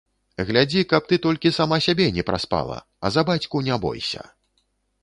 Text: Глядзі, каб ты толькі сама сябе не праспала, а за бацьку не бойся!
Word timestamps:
Глядзі, 0.47 0.81
каб 0.93 1.01
ты 1.11 1.19
толькі 1.25 1.51
сама 1.59 1.79
сябе 1.89 2.09
не 2.17 2.27
праспала, 2.31 2.79
а 3.05 3.13
за 3.19 3.27
бацьку 3.31 3.67
не 3.71 3.81
бойся! 3.87 4.29